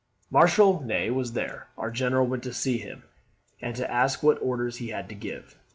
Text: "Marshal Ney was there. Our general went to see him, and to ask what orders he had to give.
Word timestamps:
"Marshal 0.31 0.81
Ney 0.81 1.11
was 1.11 1.33
there. 1.33 1.67
Our 1.77 1.91
general 1.91 2.25
went 2.25 2.41
to 2.45 2.53
see 2.53 2.79
him, 2.79 3.03
and 3.61 3.75
to 3.75 3.91
ask 3.91 4.23
what 4.23 4.41
orders 4.41 4.77
he 4.77 4.87
had 4.87 5.07
to 5.09 5.13
give. 5.15 5.59